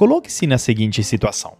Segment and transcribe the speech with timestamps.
[0.00, 1.58] Coloque-se na seguinte situação.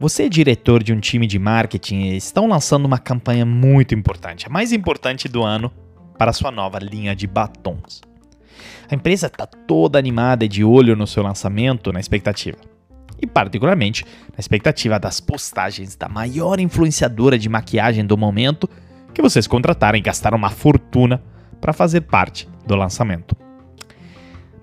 [0.00, 4.44] Você é diretor de um time de marketing e estão lançando uma campanha muito importante,
[4.44, 5.70] a mais importante do ano,
[6.18, 8.00] para sua nova linha de batons.
[8.90, 12.58] A empresa está toda animada e de olho no seu lançamento, na expectativa.
[13.22, 18.68] E, particularmente, na expectativa das postagens da maior influenciadora de maquiagem do momento
[19.14, 21.22] que vocês contrataram e gastaram uma fortuna
[21.60, 23.36] para fazer parte do lançamento.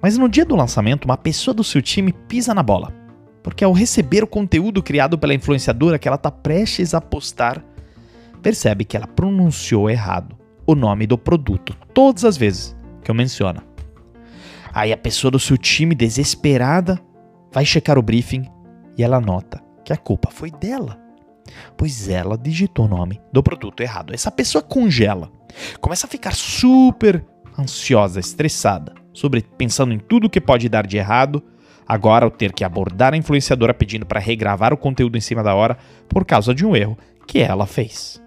[0.02, 2.97] Mas no dia do lançamento, uma pessoa do seu time pisa na bola,
[3.48, 7.64] porque ao receber o conteúdo criado pela influenciadora que ela está prestes a postar,
[8.42, 13.64] percebe que ela pronunciou errado o nome do produto todas as vezes que eu menciono.
[14.74, 17.00] Aí a pessoa do seu time, desesperada,
[17.50, 18.44] vai checar o briefing
[18.98, 21.00] e ela nota que a culpa foi dela,
[21.78, 24.14] pois ela digitou o nome do produto errado.
[24.14, 25.32] Essa pessoa congela,
[25.80, 27.26] começa a ficar super
[27.58, 31.42] ansiosa, estressada, sobre pensando em tudo que pode dar de errado.
[31.88, 35.56] Agora, ao ter que abordar a influenciadora pedindo para regravar o conteúdo em cima da
[35.56, 35.78] hora
[36.10, 38.22] por causa de um erro que ela fez.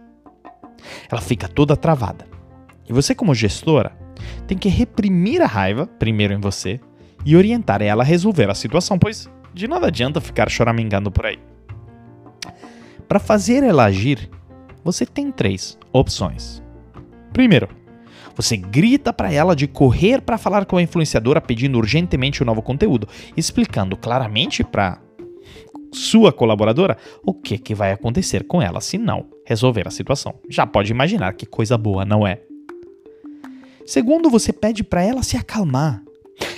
[1.10, 2.26] Ela fica toda travada.
[2.88, 3.92] E você, como gestora,
[4.46, 6.80] tem que reprimir a raiva, primeiro em você,
[7.24, 11.38] e orientar ela a resolver a situação, pois de nada adianta ficar choramingando por aí.
[13.06, 14.30] Para fazer ela agir,
[14.84, 16.62] você tem três opções.
[17.32, 17.68] Primeiro,
[18.40, 22.46] você grita para ela de correr para falar com a influenciadora pedindo urgentemente o um
[22.46, 24.98] novo conteúdo, explicando claramente para
[25.92, 30.34] sua colaboradora o que, que vai acontecer com ela se não resolver a situação.
[30.48, 32.40] Já pode imaginar que coisa boa não é.
[33.84, 36.02] Segundo, você pede para ela se acalmar.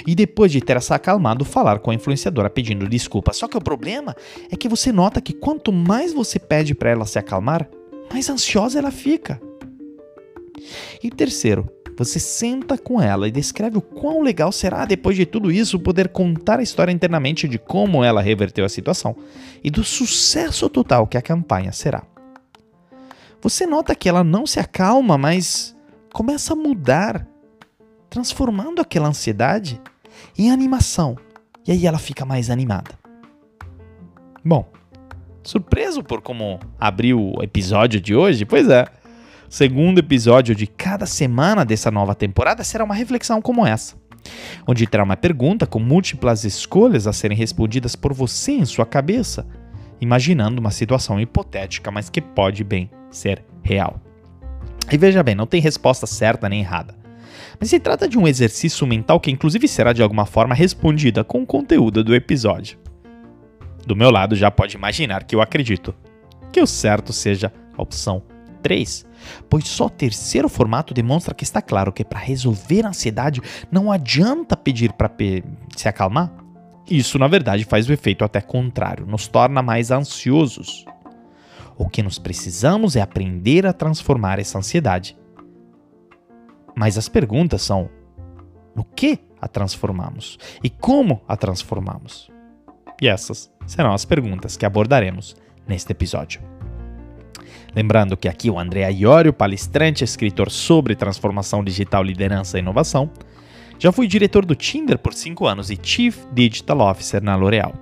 [0.07, 3.33] E depois de ter se acalmado, falar com a influenciadora pedindo desculpa.
[3.33, 4.15] Só que o problema
[4.51, 7.69] é que você nota que quanto mais você pede para ela se acalmar,
[8.13, 9.41] mais ansiosa ela fica.
[11.03, 15.53] E terceiro, você senta com ela e descreve o quão legal será, depois de tudo
[15.53, 19.15] isso, poder contar a história internamente de como ela reverteu a situação
[19.63, 22.03] e do sucesso total que a campanha será.
[23.41, 25.77] Você nota que ela não se acalma, mas
[26.13, 27.27] começa a mudar,
[28.09, 29.81] transformando aquela ansiedade
[30.39, 31.17] em animação.
[31.67, 32.99] E aí ela fica mais animada.
[34.45, 34.69] Bom,
[35.43, 38.45] surpreso por como abriu o episódio de hoje?
[38.45, 38.87] Pois é.
[39.53, 43.95] Segundo episódio de cada semana dessa nova temporada será uma reflexão como essa,
[44.67, 49.47] onde terá uma pergunta com múltiplas escolhas a serem respondidas por você em sua cabeça,
[50.01, 54.01] imaginando uma situação hipotética, mas que pode bem ser real.
[54.91, 56.97] E veja bem, não tem resposta certa nem errada.
[57.61, 61.43] Mas se trata de um exercício mental que, inclusive, será de alguma forma respondida com
[61.43, 62.79] o conteúdo do episódio.
[63.87, 65.95] Do meu lado, já pode imaginar que eu acredito
[66.51, 68.32] que o certo seja a opção
[68.63, 69.07] 3,
[69.51, 73.41] pois só o terceiro formato demonstra que está claro que para resolver a ansiedade
[73.71, 75.45] não adianta pedir para pe
[75.77, 76.33] se acalmar.
[76.89, 80.85] Isso, na verdade, faz o efeito até contrário, nos torna mais ansiosos.
[81.77, 85.17] O que nós precisamos é aprender a transformar essa ansiedade.
[86.77, 87.89] Mas as perguntas são:
[88.75, 92.31] no que a transformamos e como a transformamos?
[93.01, 95.35] E essas serão as perguntas que abordaremos
[95.67, 96.52] neste episódio.
[97.75, 103.11] Lembrando que aqui o André Iorio, palestrante escritor sobre transformação digital, liderança e inovação,
[103.79, 107.75] já fui diretor do Tinder por 5 anos e Chief Digital Officer na L'Oréal.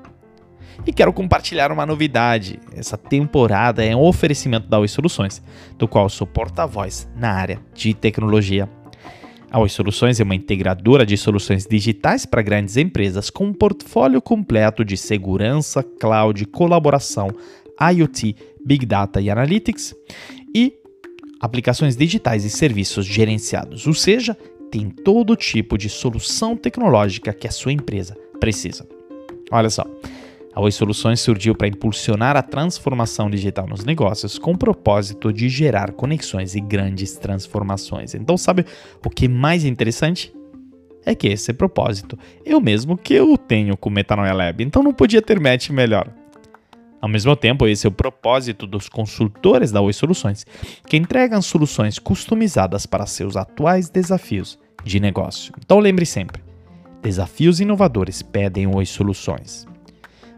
[0.86, 2.58] E quero compartilhar uma novidade.
[2.74, 5.42] Essa temporada é um oferecimento da Oi Soluções,
[5.76, 8.68] do qual sou porta-voz na área de tecnologia.
[9.50, 14.22] A Oi Soluções é uma integradora de soluções digitais para grandes empresas com um portfólio
[14.22, 17.28] completo de segurança, cloud, colaboração,
[17.80, 19.94] IoT, Big Data e Analytics
[20.54, 20.74] e
[21.40, 24.36] aplicações digitais e serviços gerenciados, ou seja,
[24.70, 28.86] tem todo tipo de solução tecnológica que a sua empresa precisa.
[29.50, 29.84] Olha só,
[30.52, 35.48] a Oi Soluções surgiu para impulsionar a transformação digital nos negócios com o propósito de
[35.48, 38.14] gerar conexões e grandes transformações.
[38.14, 38.64] Então, sabe
[39.04, 40.32] o que é mais interessante?
[41.04, 42.18] É que esse propósito
[42.54, 46.12] o mesmo que eu tenho com o Metanoia Lab, então não podia ter match melhor.
[47.00, 50.44] Ao mesmo tempo, esse é o propósito dos consultores da Oi Soluções,
[50.86, 55.54] que entregam soluções customizadas para seus atuais desafios de negócio.
[55.64, 56.42] Então lembre sempre,
[57.02, 59.66] desafios inovadores pedem Oi Soluções.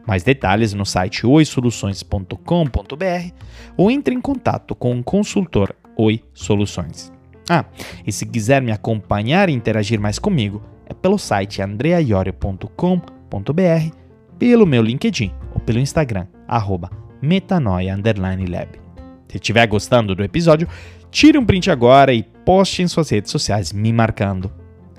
[0.07, 3.33] Mais detalhes no site oisoluções.com.br
[3.77, 7.13] ou entre em contato com o consultor Oi Soluções.
[7.49, 7.65] Ah,
[8.07, 13.97] e se quiser me acompanhar e interagir mais comigo, é pelo site andreaiorio.com.br,
[14.39, 16.27] pelo meu LinkedIn ou pelo Instagram,
[16.57, 16.91] arroba
[17.21, 18.81] metanoia_lab.
[19.29, 20.69] Se estiver gostando do episódio,
[21.11, 24.53] tire um print agora e poste em suas redes sociais me marcando.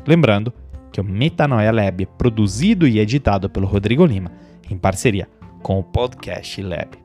[0.07, 0.51] Lembrando
[0.91, 4.31] que o Metanoia Lab é produzido e editado pelo Rodrigo Lima
[4.69, 5.27] em parceria
[5.61, 6.97] com o Podcast Lab.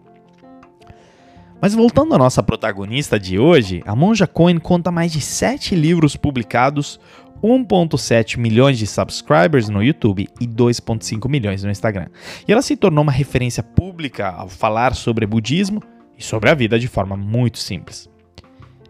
[1.61, 6.17] Mas voltando à nossa protagonista de hoje, a Monja Cohen conta mais de 7 livros
[6.17, 7.01] publicados,
[7.43, 12.09] 1.7 milhões de subscribers no YouTube e 2.5 milhões no Instagram.
[12.47, 15.83] E ela se tornou uma referência pública ao falar sobre budismo
[16.17, 18.09] e sobre a vida de forma muito simples.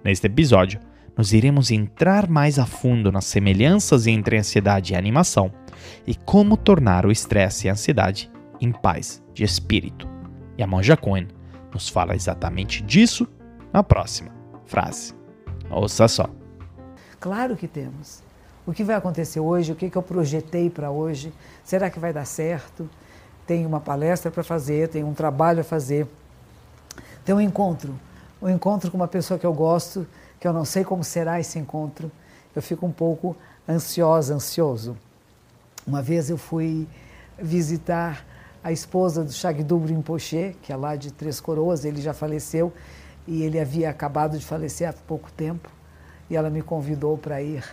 [0.02, 0.80] Neste episódio,
[1.16, 5.52] nós iremos entrar mais a fundo nas semelhanças entre ansiedade e animação
[6.06, 8.30] e como tornar o estresse e a ansiedade
[8.60, 10.08] em paz de espírito.
[10.56, 11.28] E a Monja Cohen
[11.72, 13.26] nos fala exatamente disso
[13.72, 14.30] na próxima
[14.64, 15.12] frase.
[15.70, 16.30] Ouça só.
[17.20, 18.27] Claro que temos.
[18.68, 19.72] O que vai acontecer hoje?
[19.72, 21.32] O que, que eu projetei para hoje?
[21.64, 22.86] Será que vai dar certo?
[23.46, 26.06] Tem uma palestra para fazer, tem um trabalho a fazer,
[27.24, 27.98] tem um encontro.
[28.42, 30.06] Um encontro com uma pessoa que eu gosto,
[30.38, 32.12] que eu não sei como será esse encontro.
[32.54, 33.34] Eu fico um pouco
[33.66, 34.98] ansiosa, ansioso.
[35.86, 36.86] Uma vez eu fui
[37.38, 38.22] visitar
[38.62, 42.70] a esposa do Shagdu Rinpoche, que é lá de Três Coroas, ele já faleceu
[43.26, 45.70] e ele havia acabado de falecer há pouco tempo.
[46.28, 47.64] E ela me convidou para ir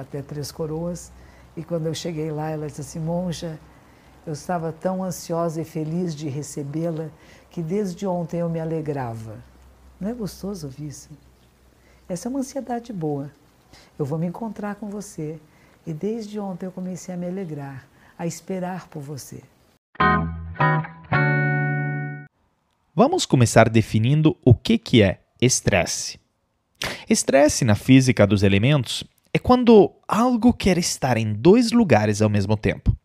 [0.00, 1.12] até Três Coroas.
[1.56, 3.58] E quando eu cheguei lá, ela disse assim: Monja,
[4.26, 7.08] eu estava tão ansiosa e feliz de recebê-la
[7.50, 9.42] que desde ontem eu me alegrava.
[10.00, 11.08] Não é gostoso ouvir isso?
[12.08, 13.30] Essa é uma ansiedade boa.
[13.98, 15.38] Eu vou me encontrar com você
[15.86, 17.86] e desde ontem eu comecei a me alegrar,
[18.18, 19.42] a esperar por você.
[22.94, 26.18] Vamos começar definindo o que, que é estresse.
[27.08, 32.56] Estresse na física dos elementos é quando algo quer estar em dois lugares ao mesmo
[32.56, 32.96] tempo.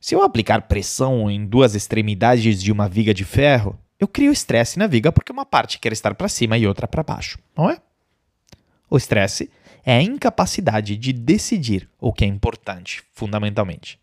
[0.00, 4.78] Se eu aplicar pressão em duas extremidades de uma viga de ferro, eu crio estresse
[4.78, 7.78] na viga porque uma parte quer estar para cima e outra para baixo, não é?
[8.90, 9.50] O estresse
[9.84, 13.98] é a incapacidade de decidir o que é importante, fundamentalmente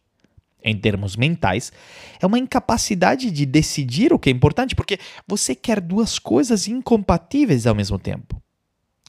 [0.64, 1.72] em termos mentais,
[2.20, 7.66] é uma incapacidade de decidir o que é importante, porque você quer duas coisas incompatíveis
[7.66, 8.42] ao mesmo tempo.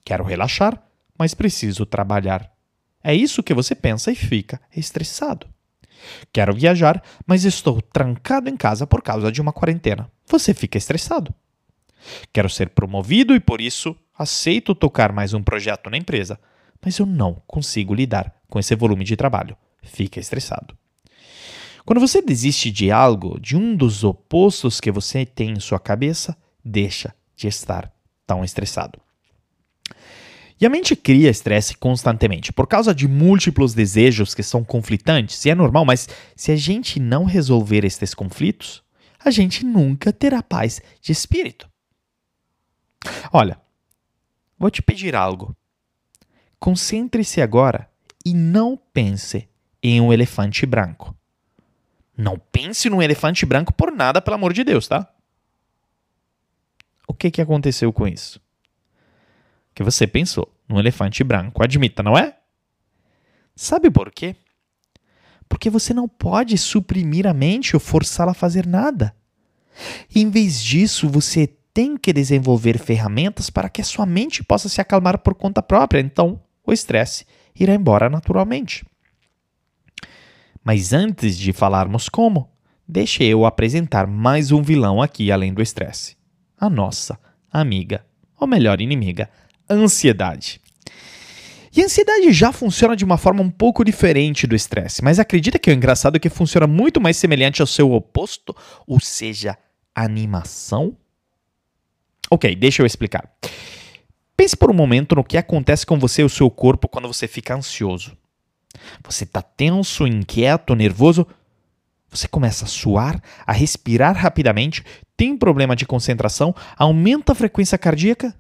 [0.05, 0.83] Quero relaxar,
[1.23, 2.51] mas preciso trabalhar.
[3.01, 5.47] É isso que você pensa e fica estressado.
[6.33, 10.11] Quero viajar, mas estou trancado em casa por causa de uma quarentena.
[10.27, 11.33] Você fica estressado.
[12.33, 16.41] Quero ser promovido e por isso aceito tocar mais um projeto na empresa,
[16.85, 19.57] mas eu não consigo lidar com esse volume de trabalho.
[19.81, 20.77] Fica estressado.
[21.85, 26.37] Quando você desiste de algo, de um dos opostos que você tem em sua cabeça,
[26.65, 27.93] deixa de estar
[28.27, 29.01] tão estressado.
[30.63, 35.51] E a mente cria estresse constantemente por causa de múltiplos desejos que são conflitantes, e
[35.51, 38.81] é normal, mas se a gente não resolver estes conflitos,
[39.19, 41.69] a gente nunca terá paz de espírito.
[43.33, 43.61] Olha,
[44.57, 45.53] vou te pedir algo.
[46.61, 47.91] Concentre-se agora
[48.25, 49.49] e não pense
[49.83, 51.13] em um elefante branco.
[52.17, 55.13] Não pense num elefante branco por nada, pelo amor de Deus, tá?
[57.09, 58.41] O que, que aconteceu com isso?
[59.75, 62.37] Que você pensou num elefante branco, admita, não é?
[63.55, 64.37] Sabe por quê?
[65.49, 69.15] Porque você não pode suprimir a mente ou forçá-la a fazer nada.
[70.15, 74.81] Em vez disso, você tem que desenvolver ferramentas para que a sua mente possa se
[74.81, 76.01] acalmar por conta própria.
[76.01, 77.27] Então, o estresse
[77.59, 78.85] irá embora naturalmente.
[80.65, 82.51] Mas antes de falarmos como,
[82.87, 86.17] deixe eu apresentar mais um vilão aqui além do estresse.
[86.59, 87.19] A nossa
[87.51, 88.05] amiga,
[88.39, 89.29] ou melhor, inimiga,
[89.73, 90.61] ansiedade.
[91.75, 95.59] E a ansiedade já funciona de uma forma um pouco diferente do estresse, mas acredita
[95.59, 98.55] que o engraçado é que funciona muito mais semelhante ao seu oposto,
[98.87, 99.57] ou seja,
[99.95, 100.97] animação?
[102.31, 103.31] Ok, deixa eu explicar.
[104.37, 107.27] Pense por um momento no que acontece com você e o seu corpo quando você
[107.27, 108.17] fica ansioso.
[109.05, 111.27] Você está tenso, inquieto, nervoso.
[112.11, 114.85] Você começa a suar, a respirar rapidamente,
[115.17, 118.35] tem problema de concentração, aumenta a frequência cardíaca.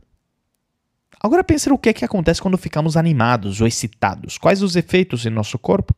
[1.22, 4.38] Agora pense no que é que acontece quando ficamos animados ou excitados.
[4.38, 5.94] Quais os efeitos em nosso corpo?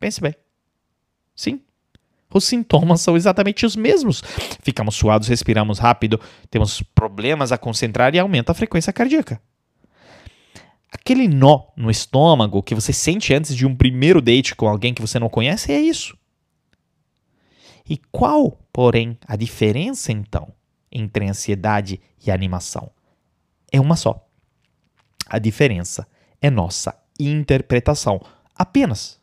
[0.00, 0.34] Pense bem.
[1.34, 1.60] Sim,
[2.32, 4.22] os sintomas são exatamente os mesmos.
[4.62, 6.20] Ficamos suados, respiramos rápido,
[6.50, 9.40] temos problemas a concentrar e aumenta a frequência cardíaca
[10.92, 15.00] aquele nó no estômago que você sente antes de um primeiro date com alguém que
[15.00, 16.16] você não conhece é isso.
[17.88, 20.52] E qual, porém, a diferença então
[20.90, 22.90] entre ansiedade e animação?
[23.72, 24.28] É uma só.
[25.32, 26.06] A diferença
[26.42, 28.20] é nossa interpretação.
[28.54, 29.18] Apenas.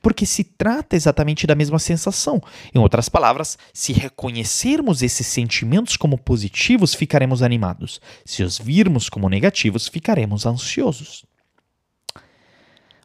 [0.00, 2.42] Porque se trata exatamente da mesma sensação.
[2.74, 8.00] Em outras palavras, se reconhecermos esses sentimentos como positivos, ficaremos animados.
[8.24, 11.26] Se os virmos como negativos, ficaremos ansiosos.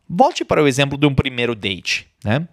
[0.08, 2.08] Volte para o exemplo de um primeiro date.
[2.24, 2.48] Né?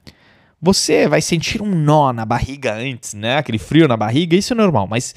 [0.61, 3.37] você vai sentir um nó na barriga antes, né?
[3.37, 4.87] Aquele frio na barriga, isso é normal.
[4.87, 5.13] Mas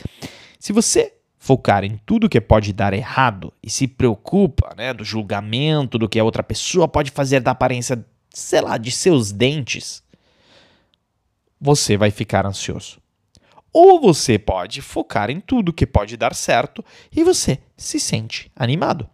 [0.59, 1.13] se você
[1.45, 6.17] focar em tudo que pode dar errado e se preocupa, né, do julgamento, do que
[6.17, 10.01] a outra pessoa pode fazer da aparência, sei lá, de seus dentes,
[11.61, 12.99] você vai ficar ansioso.
[13.71, 16.83] Ou você pode focar em tudo que pode dar certo
[17.15, 19.07] e você se sente animado.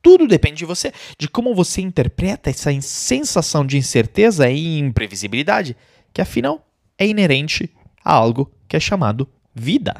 [0.00, 5.76] Tudo depende de você, de como você interpreta essa sensação de incerteza e imprevisibilidade,
[6.10, 6.66] que afinal
[6.96, 7.70] é inerente
[8.02, 9.94] a algo que é chamado vida.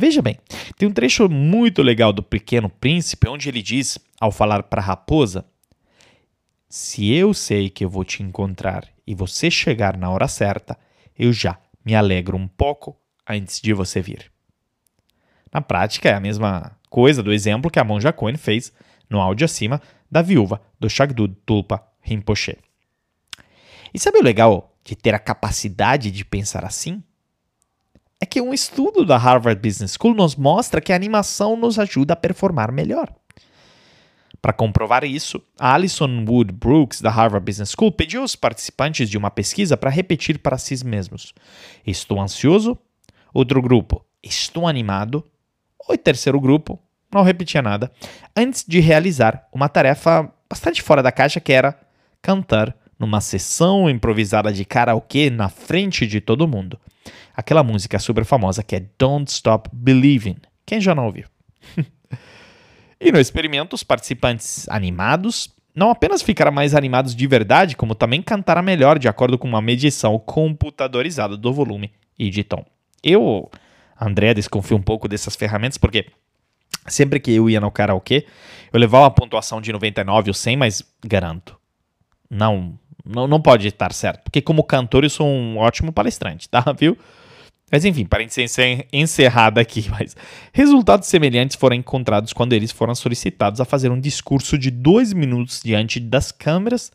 [0.00, 0.38] Veja bem,
[0.76, 4.84] tem um trecho muito legal do Pequeno Príncipe onde ele diz, ao falar para a
[4.84, 5.44] raposa:
[6.68, 10.78] Se eu sei que eu vou te encontrar e você chegar na hora certa,
[11.18, 12.96] eu já me alegro um pouco
[13.28, 14.30] antes de você vir.
[15.52, 18.72] Na prática, é a mesma coisa do exemplo que a monja Cohen fez
[19.10, 22.56] no áudio acima da viúva do Shagdud Tulpa Rinpoche.
[23.92, 27.02] E sabe o legal de ter a capacidade de pensar assim?
[28.20, 32.14] É que um estudo da Harvard Business School nos mostra que a animação nos ajuda
[32.14, 33.08] a performar melhor.
[34.42, 39.16] Para comprovar isso, a Alison Wood Brooks, da Harvard Business School, pediu aos participantes de
[39.16, 41.32] uma pesquisa para repetir para si mesmos:
[41.86, 42.76] Estou ansioso?
[43.32, 45.24] Outro grupo: Estou animado?
[45.88, 46.78] O terceiro grupo
[47.12, 47.90] não repetia nada,
[48.36, 51.78] antes de realizar uma tarefa bastante fora da caixa que era
[52.20, 56.78] cantar numa sessão improvisada de karaokê na frente de todo mundo.
[57.36, 60.36] Aquela música super famosa que é Don't Stop Believing.
[60.66, 61.26] Quem já não ouviu?
[63.00, 68.20] e no experimento, os participantes animados não apenas ficaram mais animados de verdade, como também
[68.20, 72.64] cantaram melhor de acordo com uma medição computadorizada do volume e de tom.
[73.02, 73.48] Eu
[74.00, 76.06] André desconfia um pouco dessas ferramentas, porque
[76.86, 78.26] sempre que eu ia no karaokê,
[78.72, 81.58] eu levava a pontuação de 99 ou 100, mas garanto,
[82.30, 84.22] não, não, não pode estar certo.
[84.24, 86.64] Porque como cantor eu sou um ótimo palestrante, tá?
[86.78, 86.96] Viu?
[87.70, 90.16] Mas enfim, para ser encerrada aqui, mas
[90.52, 95.60] resultados semelhantes foram encontrados quando eles foram solicitados a fazer um discurso de dois minutos
[95.62, 96.92] diante das câmeras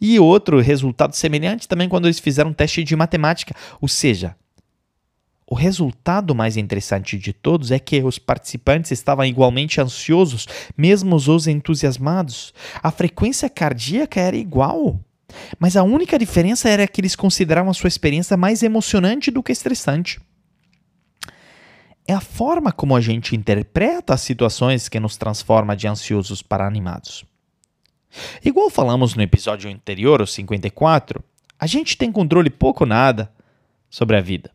[0.00, 4.36] e outro resultado semelhante também quando eles fizeram um teste de matemática, ou seja,
[5.46, 11.46] o resultado mais interessante de todos é que os participantes estavam igualmente ansiosos, mesmo os
[11.46, 12.54] entusiasmados.
[12.82, 14.98] A frequência cardíaca era igual.
[15.58, 19.52] Mas a única diferença era que eles consideravam a sua experiência mais emocionante do que
[19.52, 20.20] estressante.
[22.06, 26.66] É a forma como a gente interpreta as situações que nos transforma de ansiosos para
[26.66, 27.24] animados.
[28.44, 31.22] Igual falamos no episódio anterior, o 54,
[31.58, 33.32] a gente tem controle pouco ou nada
[33.88, 34.50] sobre a vida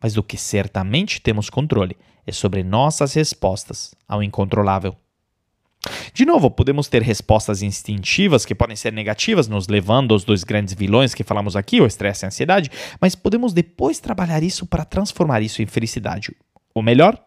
[0.00, 4.96] mas do que certamente temos controle é sobre nossas respostas ao incontrolável.
[6.12, 10.74] De novo, podemos ter respostas instintivas que podem ser negativas, nos levando aos dois grandes
[10.74, 12.70] vilões que falamos aqui, o estresse e a ansiedade,
[13.00, 16.36] mas podemos depois trabalhar isso para transformar isso em felicidade.
[16.74, 17.18] Ou melhor,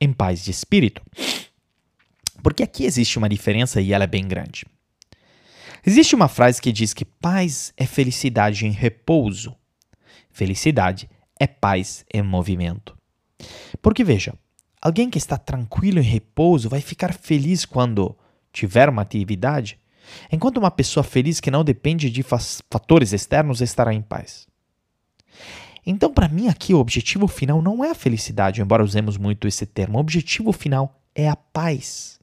[0.00, 1.02] em paz de espírito.
[2.42, 4.64] Porque aqui existe uma diferença e ela é bem grande.
[5.84, 9.54] Existe uma frase que diz que paz é felicidade em repouso.
[10.30, 12.96] Felicidade é paz em movimento.
[13.82, 14.34] Porque veja,
[14.80, 18.16] alguém que está tranquilo em repouso vai ficar feliz quando
[18.52, 19.78] tiver uma atividade,
[20.32, 24.48] enquanto uma pessoa feliz que não depende de fatores externos estará em paz.
[25.86, 29.64] Então, para mim, aqui o objetivo final não é a felicidade, embora usemos muito esse
[29.64, 29.98] termo.
[29.98, 32.18] O objetivo final é a paz.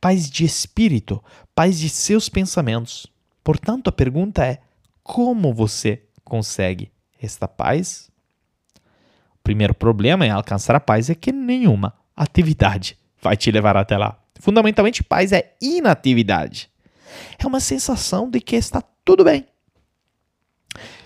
[0.00, 1.22] Paz de espírito,
[1.54, 3.06] paz de seus pensamentos.
[3.44, 4.60] Portanto, a pergunta é:
[5.02, 8.10] como você consegue esta paz?
[9.46, 14.18] Primeiro problema em alcançar a paz é que nenhuma atividade vai te levar até lá.
[14.40, 16.68] Fundamentalmente, paz é inatividade.
[17.38, 19.46] É uma sensação de que está tudo bem.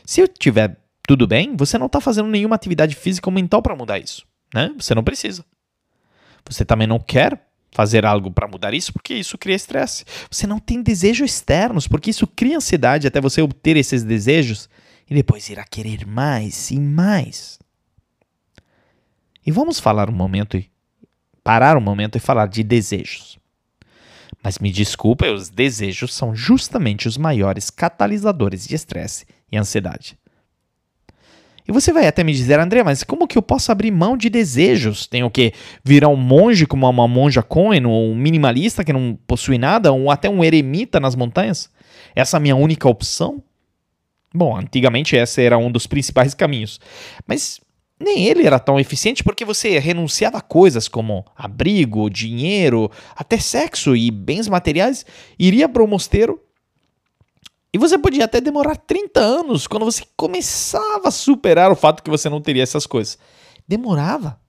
[0.07, 0.75] Se estiver
[1.07, 4.25] tudo bem, você não está fazendo nenhuma atividade física ou mental para mudar isso.
[4.55, 4.75] Né?
[4.79, 5.45] Você não precisa.
[6.49, 10.03] Você também não quer fazer algo para mudar isso, porque isso cria estresse.
[10.31, 14.67] Você não tem desejos externos, porque isso cria ansiedade até você obter esses desejos
[15.11, 17.60] e depois irá querer mais e mais.
[19.47, 20.71] E vamos falar um momento e
[21.43, 23.39] parar um momento e falar de desejos.
[24.43, 30.19] Mas me desculpa, os desejos são justamente os maiores catalisadores de estresse e ansiedade.
[31.69, 34.29] E você vai até me dizer, André, mas como que eu posso abrir mão de
[34.29, 35.07] desejos?
[35.07, 35.53] Tenho que
[35.85, 40.11] virar um monge como uma monja Cohen, ou um minimalista que não possui nada, ou
[40.11, 41.71] até um eremita nas montanhas?
[42.15, 43.43] Essa é a minha única opção?
[44.35, 46.81] Bom, antigamente esse era um dos principais caminhos.
[47.27, 47.61] Mas
[48.01, 53.95] nem ele era tão eficiente porque você renunciava a coisas como abrigo, dinheiro, até sexo
[53.95, 55.05] e bens materiais,
[55.39, 56.41] iria para o mosteiro
[57.73, 62.11] E você podia até demorar 30 anos quando você começava a superar o fato que
[62.11, 63.19] você não teria essas coisas.
[63.69, 64.41] Demorava.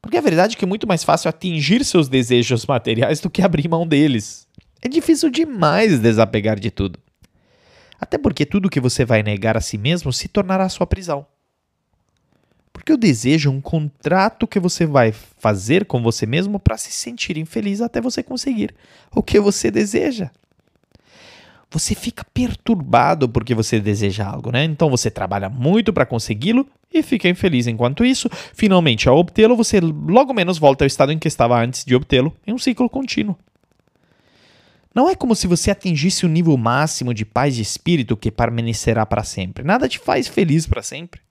[0.00, 3.42] Porque a verdade é que é muito mais fácil atingir seus desejos materiais do que
[3.42, 4.46] abrir mão deles.
[4.80, 7.00] É difícil demais desapegar de tudo.
[7.98, 11.26] Até porque tudo que você vai negar a si mesmo se tornará sua prisão.
[12.86, 16.92] Porque o desejo é um contrato que você vai fazer com você mesmo para se
[16.92, 18.72] sentir infeliz até você conseguir
[19.12, 20.30] o que você deseja.
[21.68, 24.62] Você fica perturbado porque você deseja algo, né?
[24.62, 26.64] Então você trabalha muito para consegui-lo
[26.94, 28.30] e fica infeliz enquanto isso.
[28.54, 32.32] Finalmente, ao obtê-lo, você logo menos volta ao estado em que estava antes de obtê-lo,
[32.46, 33.36] em um ciclo contínuo.
[34.94, 39.04] Não é como se você atingisse o nível máximo de paz de espírito que permanecerá
[39.04, 39.64] para sempre.
[39.64, 41.25] Nada te faz feliz para sempre.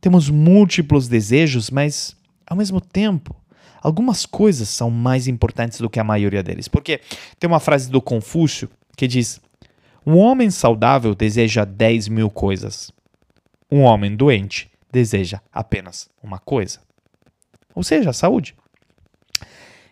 [0.00, 3.34] Temos múltiplos desejos, mas, ao mesmo tempo,
[3.82, 6.68] algumas coisas são mais importantes do que a maioria deles.
[6.68, 7.00] Porque
[7.38, 9.40] tem uma frase do Confúcio que diz:
[10.04, 12.92] Um homem saudável deseja 10 mil coisas.
[13.70, 16.80] Um homem doente deseja apenas uma coisa.
[17.74, 18.54] Ou seja, a saúde.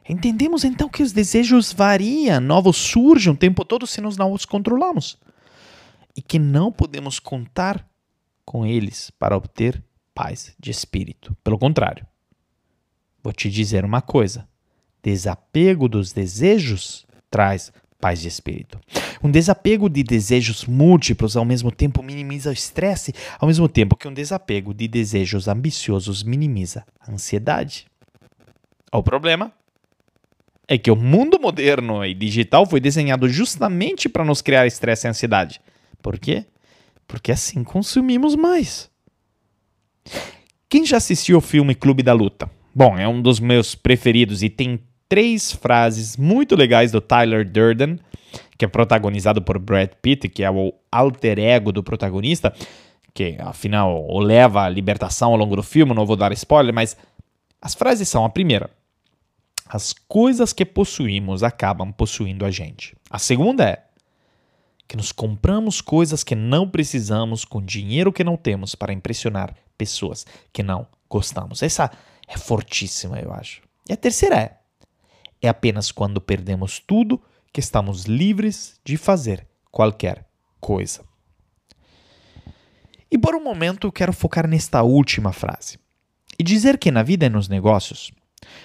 [0.09, 4.45] Entendemos então que os desejos variam, novos surgem o tempo todo se nós não os
[4.45, 5.19] controlamos.
[6.17, 7.87] E que não podemos contar
[8.45, 9.83] com eles para obter
[10.15, 11.37] paz de espírito.
[11.43, 12.07] Pelo contrário,
[13.23, 14.47] vou te dizer uma coisa:
[15.03, 18.79] desapego dos desejos traz paz de espírito.
[19.23, 24.07] Um desapego de desejos múltiplos ao mesmo tempo minimiza o estresse, ao mesmo tempo que
[24.07, 27.87] um desapego de desejos ambiciosos minimiza a ansiedade.
[28.93, 29.53] O problema
[30.69, 35.11] é que o mundo moderno e digital foi desenhado justamente para nos criar estresse e
[35.11, 35.61] ansiedade.
[36.03, 36.45] Por quê?
[37.07, 38.91] Porque assim consumimos mais.
[40.69, 42.51] Quem já assistiu ao filme Clube da Luta?
[42.75, 48.01] Bom, é um dos meus preferidos e tem três frases muito legais do Tyler Durden,
[48.59, 52.53] que é protagonizado por Brad Pitt, que é o alter ego do protagonista,
[53.15, 56.97] que afinal o leva à libertação ao longo do filme, não vou dar spoiler, mas
[57.63, 58.69] as frases são a primeira:
[59.69, 62.97] As coisas que possuímos acabam possuindo a gente.
[63.09, 63.85] A segunda é
[64.87, 70.27] que nos compramos coisas que não precisamos com dinheiro que não temos para impressionar pessoas
[70.53, 71.63] que não gostamos.
[71.63, 71.91] Essa
[72.29, 73.63] é fortíssima, eu acho.
[73.89, 74.59] E a terceira é:
[75.41, 77.21] é apenas quando perdemos tudo
[77.53, 80.27] que estamos livres de fazer qualquer
[80.61, 81.03] coisa.
[83.11, 85.79] E por um momento quero focar nesta última frase
[86.39, 88.11] e dizer que na vida e nos negócios,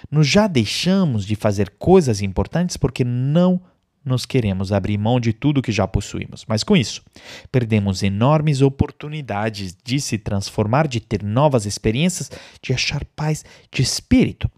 [0.10, 3.62] nós já deixamos de fazer coisas importantes porque não
[4.10, 7.02] nós queremos abrir mão de tudo que já possuímos, mas com isso,
[7.52, 12.30] perdemos enormes oportunidades de se transformar, de ter novas experiências,
[12.62, 14.50] de achar paz de espírito.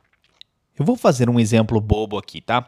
[0.80, 2.68] Eu vou fazer um exemplo bobo aqui, tá?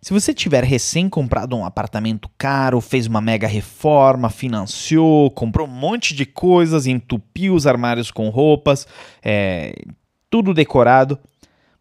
[0.00, 5.70] Se você tiver recém comprado um apartamento caro, fez uma mega reforma, financiou, comprou um
[5.70, 8.86] monte de coisas, entupiu os armários com roupas,
[9.22, 9.74] é,
[10.30, 11.18] tudo decorado,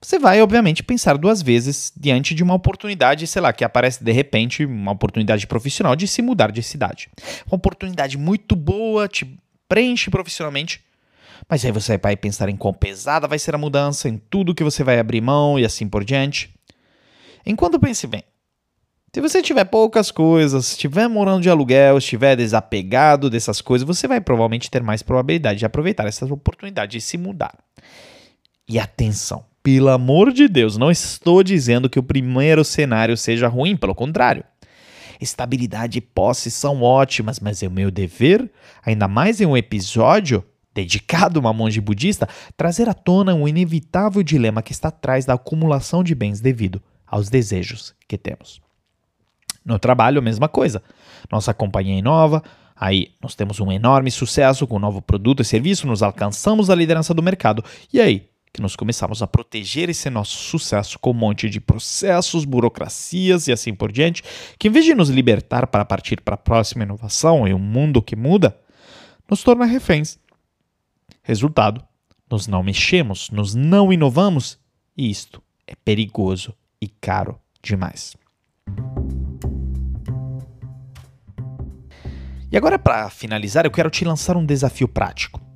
[0.01, 4.11] você vai, obviamente, pensar duas vezes diante de uma oportunidade, sei lá, que aparece de
[4.11, 7.09] repente, uma oportunidade profissional de se mudar de cidade.
[7.47, 10.81] Uma oportunidade muito boa, te preenche profissionalmente,
[11.49, 14.63] mas aí você vai pensar em quão pesada vai ser a mudança, em tudo que
[14.63, 16.53] você vai abrir mão e assim por diante.
[17.45, 18.23] Enquanto pense bem,
[19.13, 24.21] se você tiver poucas coisas, estiver morando de aluguel, estiver desapegado dessas coisas, você vai
[24.21, 27.57] provavelmente ter mais probabilidade de aproveitar essas oportunidades de se mudar.
[28.69, 33.75] E atenção, pelo amor de Deus, não estou dizendo que o primeiro cenário seja ruim,
[33.75, 34.41] pelo contrário.
[35.19, 38.49] Estabilidade e posse são ótimas, mas é o meu dever,
[38.81, 40.41] ainda mais em um episódio
[40.73, 45.33] dedicado a uma monge budista, trazer à tona um inevitável dilema que está atrás da
[45.33, 48.61] acumulação de bens devido aos desejos que temos.
[49.65, 50.81] No trabalho, a mesma coisa.
[51.29, 52.41] Nossa companhia é nova,
[52.73, 56.75] aí nós temos um enorme sucesso com um novo produto e serviço, nos alcançamos a
[56.75, 57.61] liderança do mercado.
[57.91, 62.45] E aí, que nós começamos a proteger esse nosso sucesso com um monte de processos,
[62.45, 64.23] burocracias e assim por diante,
[64.57, 68.01] que em vez de nos libertar para partir para a próxima inovação e um mundo
[68.01, 68.59] que muda,
[69.29, 70.17] nos torna reféns.
[71.21, 71.83] Resultado,
[72.29, 74.57] nós não mexemos, nós não inovamos
[74.97, 78.15] e isto é perigoso e caro demais.
[82.49, 85.46] E agora, para finalizar, eu quero te lançar um desafio prático.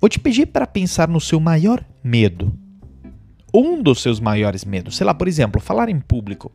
[0.00, 2.52] Vou te pedir para pensar no seu maior medo.
[3.52, 4.96] Um dos seus maiores medos.
[4.96, 6.52] Sei lá, por exemplo, falar em público.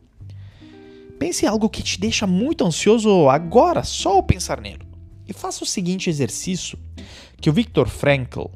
[1.18, 4.86] Pense em algo que te deixa muito ansioso agora, só ao pensar nele.
[5.26, 6.78] E faça o seguinte exercício
[7.40, 8.46] que o Viktor Frankl,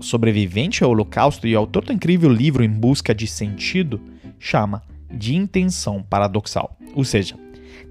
[0.00, 4.00] sobrevivente ao Holocausto e autor do incrível livro Em Busca de Sentido,
[4.38, 6.76] chama de intenção paradoxal.
[6.94, 7.36] Ou seja,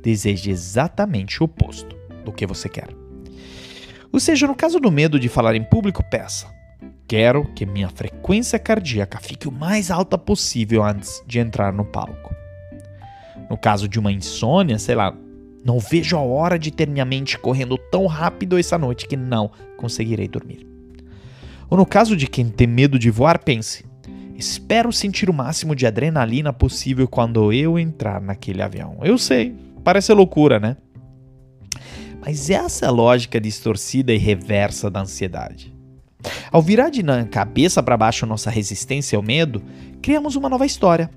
[0.03, 2.96] deseje exatamente o oposto do que você quer.
[4.11, 6.47] Ou seja, no caso do medo de falar em público, peça:
[7.07, 12.35] Quero que minha frequência cardíaca fique o mais alta possível antes de entrar no palco.
[13.49, 15.15] No caso de uma insônia, sei lá,
[15.63, 19.51] não vejo a hora de ter minha mente correndo tão rápido essa noite que não
[19.77, 20.65] conseguirei dormir.
[21.69, 23.85] Ou no caso de quem tem medo de voar, pense:
[24.35, 28.97] espero sentir o máximo de adrenalina possível quando eu entrar naquele avião.
[29.01, 30.77] Eu sei, parece loucura, né?
[32.27, 35.73] Mas essa é a lógica distorcida e reversa da ansiedade.
[36.51, 39.63] Ao virar de cabeça para baixo nossa resistência ao medo,
[40.01, 41.09] criamos uma nova história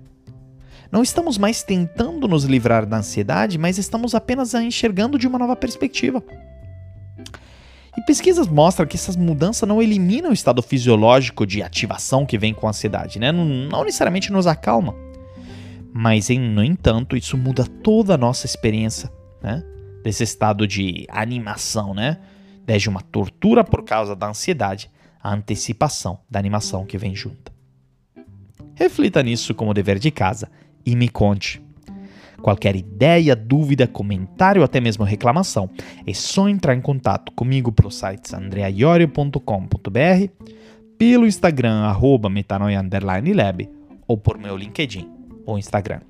[0.93, 5.39] não estamos mais tentando nos livrar da ansiedade, mas estamos apenas a enxergando de uma
[5.39, 6.23] nova perspectiva.
[7.97, 12.53] E pesquisas mostram que essas mudanças não eliminam o estado fisiológico de ativação que vem
[12.53, 13.31] com a ansiedade, né?
[13.31, 14.95] não, não necessariamente nos acalma.
[15.93, 19.11] Mas, no entanto, isso muda toda a nossa experiência
[19.43, 19.65] né?
[20.03, 22.19] Desse estado de animação, né?
[22.65, 24.91] Desde uma tortura por causa da ansiedade
[25.23, 27.53] à antecipação da animação que vem junto.
[28.75, 30.51] Reflita nisso como dever de casa
[30.85, 31.63] e me conte.
[32.41, 35.69] Qualquer ideia, dúvida, comentário ou até mesmo reclamação,
[36.07, 39.39] é só entrar em contato comigo pelo site andreaiorio.com.br,
[40.97, 43.69] pelo Instagram arroba metanoia_lab
[44.07, 45.07] ou por meu LinkedIn
[45.45, 46.01] ou Instagram.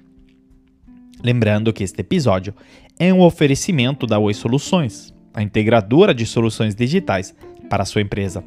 [1.23, 2.55] Lembrando que este episódio
[3.01, 7.35] é um oferecimento da Oi Soluções, a integradora de soluções digitais
[7.71, 8.45] para a sua empresa.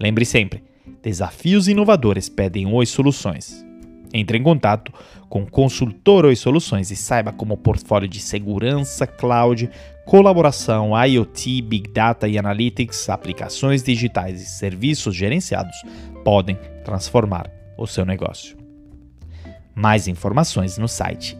[0.00, 0.64] Lembre sempre,
[1.02, 3.62] desafios inovadores pedem Oi Soluções.
[4.14, 4.90] Entre em contato
[5.28, 9.68] com Consultor Oi Soluções e saiba como o portfólio de segurança, cloud,
[10.06, 15.76] colaboração, IoT, Big Data e Analytics, aplicações digitais e serviços gerenciados
[16.24, 18.56] podem transformar o seu negócio.
[19.74, 21.36] Mais informações no site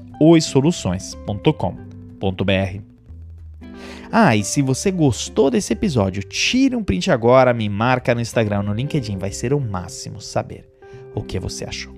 [4.10, 8.62] Ah, e se você gostou desse episódio, tire um print agora, me marca no Instagram,
[8.62, 10.68] no LinkedIn, vai ser o máximo saber
[11.14, 11.92] o que você achou.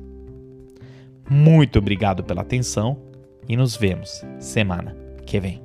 [1.29, 2.97] Muito obrigado pela atenção
[3.49, 5.61] e nos vemos semana que vem.